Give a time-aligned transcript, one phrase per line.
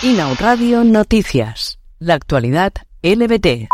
[0.00, 1.80] Inau Radio Noticias.
[1.98, 2.72] La actualidad
[3.02, 3.68] LBT.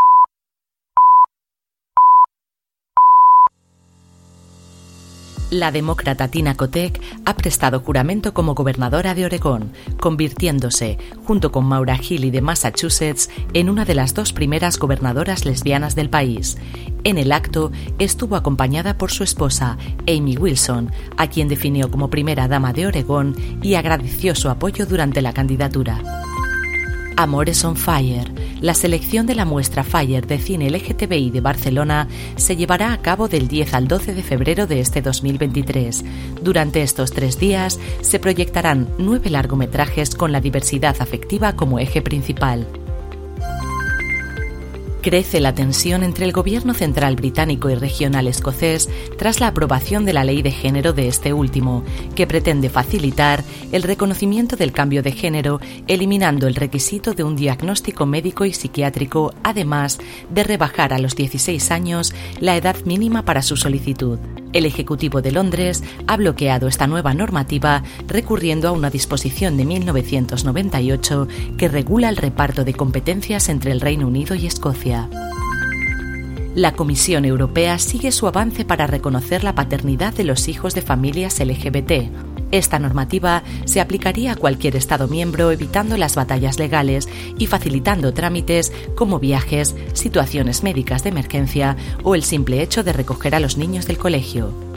[5.50, 11.96] La demócrata Tina Kotek ha prestado juramento como gobernadora de Oregón, convirtiéndose, junto con Maura
[11.96, 16.56] Healey de Massachusetts, en una de las dos primeras gobernadoras lesbianas del país.
[17.04, 19.76] En el acto estuvo acompañada por su esposa,
[20.08, 25.22] Amy Wilson, a quien definió como primera dama de Oregón y agradeció su apoyo durante
[25.22, 26.00] la candidatura.
[27.16, 28.43] Amores on Fire.
[28.60, 33.28] La selección de la muestra Fire de cine LGTBI de Barcelona se llevará a cabo
[33.28, 36.04] del 10 al 12 de febrero de este 2023.
[36.42, 42.66] Durante estos tres días se proyectarán nueve largometrajes con la diversidad afectiva como eje principal.
[45.04, 50.14] Crece la tensión entre el gobierno central británico y regional escocés tras la aprobación de
[50.14, 55.12] la ley de género de este último, que pretende facilitar el reconocimiento del cambio de
[55.12, 59.98] género, eliminando el requisito de un diagnóstico médico y psiquiátrico, además
[60.30, 64.18] de rebajar a los 16 años la edad mínima para su solicitud.
[64.54, 71.28] El Ejecutivo de Londres ha bloqueado esta nueva normativa recurriendo a una disposición de 1998
[71.58, 75.10] que regula el reparto de competencias entre el Reino Unido y Escocia.
[76.54, 81.40] La Comisión Europea sigue su avance para reconocer la paternidad de los hijos de familias
[81.40, 82.33] LGBT.
[82.54, 88.72] Esta normativa se aplicaría a cualquier Estado miembro evitando las batallas legales y facilitando trámites
[88.94, 93.88] como viajes, situaciones médicas de emergencia o el simple hecho de recoger a los niños
[93.88, 94.73] del colegio.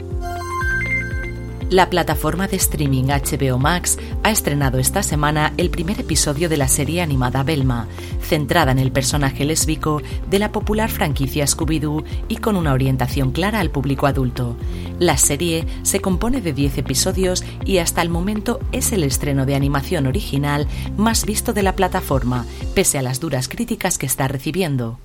[1.70, 6.66] La plataforma de streaming HBO Max ha estrenado esta semana el primer episodio de la
[6.66, 7.86] serie animada Belma,
[8.22, 13.60] centrada en el personaje lésbico de la popular franquicia Scooby-Doo y con una orientación clara
[13.60, 14.56] al público adulto.
[14.98, 19.54] La serie se compone de 10 episodios y hasta el momento es el estreno de
[19.54, 24.98] animación original más visto de la plataforma, pese a las duras críticas que está recibiendo.